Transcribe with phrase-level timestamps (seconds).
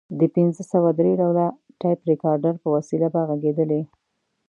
[0.19, 1.45] د پنځه سوه درې ډوله
[1.79, 3.81] ټیپ ریکارډر په وسیله به غږېدلې.